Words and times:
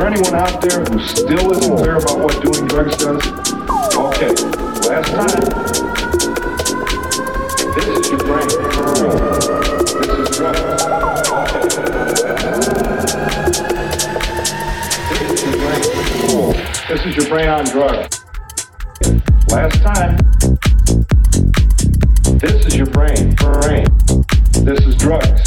there 0.00 0.08
anyone 0.08 0.34
out 0.34 0.62
there 0.62 0.82
who 0.84 0.98
still 1.00 1.52
isn't 1.52 1.76
clear 1.76 1.96
about 1.96 2.18
what 2.18 2.42
doing 2.42 2.66
drugs 2.66 2.96
does? 2.96 3.20
Okay, 3.94 4.32
last 4.88 5.10
time. 5.12 5.44
This 7.74 7.86
is 7.86 8.08
your 8.08 8.18
brain. 8.20 8.48
This 10.00 10.08
is 10.18 10.28
drugs. 10.36 10.60
This 15.10 15.26
is 15.28 15.40
your 15.44 15.56
brain. 15.58 15.82
This 16.88 17.00
is 17.04 17.16
your 17.16 17.28
brain 17.28 17.48
on 17.50 17.64
drugs. 17.66 18.24
Last 19.48 19.82
time. 19.82 20.16
This 22.38 22.66
is 22.66 22.74
your 22.74 22.86
brain. 22.86 23.34
Brain. 23.34 23.86
This 24.64 24.80
is 24.86 24.96
drugs. 24.96 25.42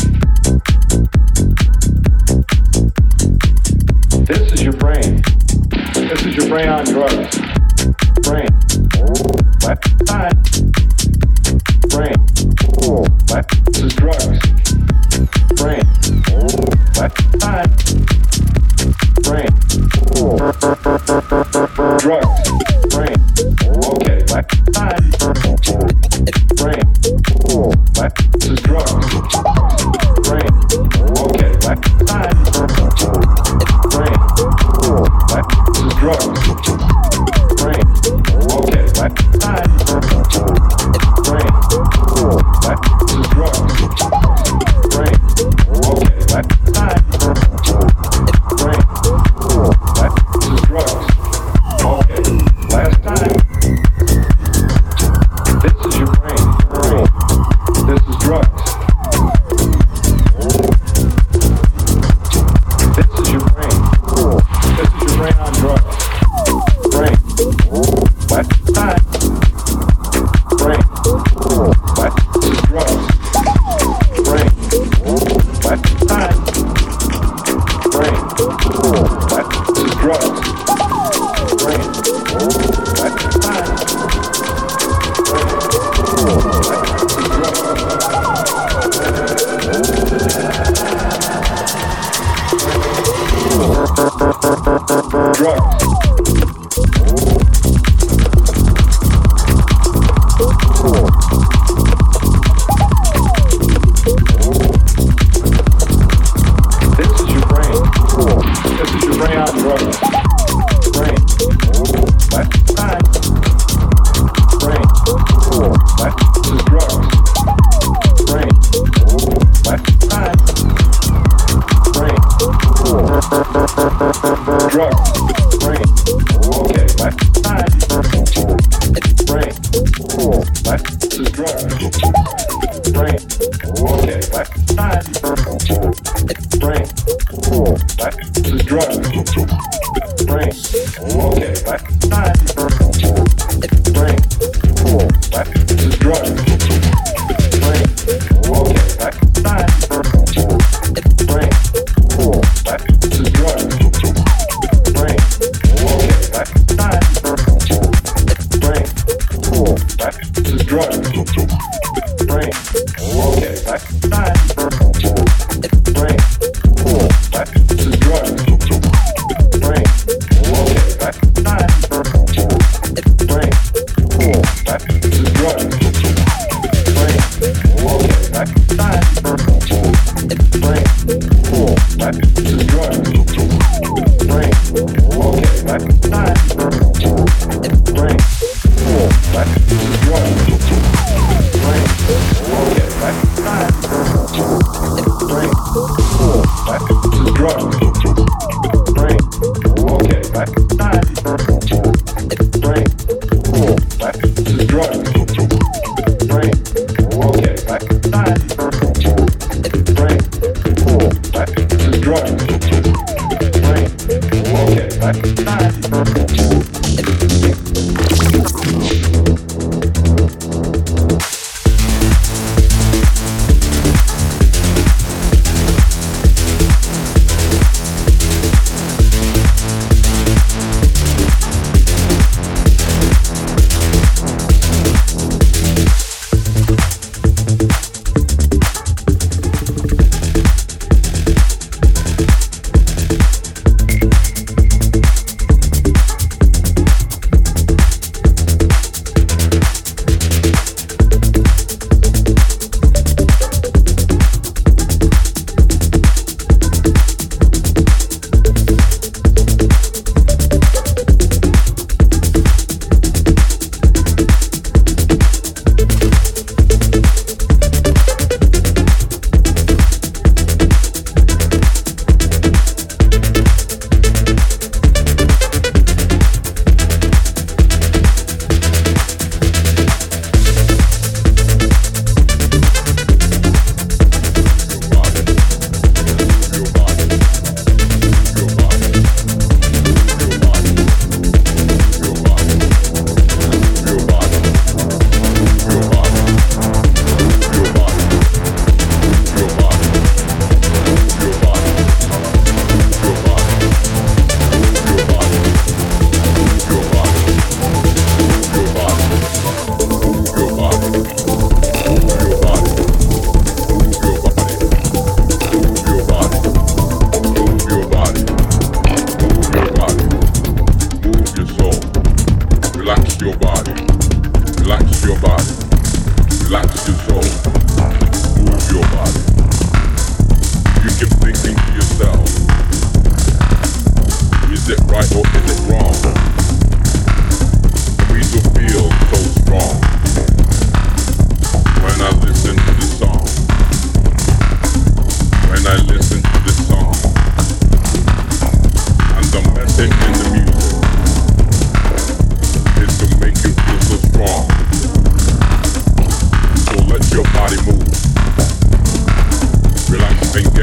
This 4.34 4.54
is 4.54 4.64
your 4.64 4.74
brain. 4.74 5.22
This 5.94 6.26
is 6.26 6.36
your 6.36 6.48
brain 6.48 6.68
on 6.68 6.86
drugs. 6.86 7.38
Brain. 8.24 8.48
Left 9.62 10.08
side. 10.08 10.34
Brain. 11.90 12.16
Left. 13.30 13.66
This 13.66 13.82
is 13.84 13.94
drugs. 13.94 14.40
Brain. 15.56 15.84
Left 16.98 17.42
side. 17.42 17.93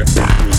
Yeah. 0.03 0.50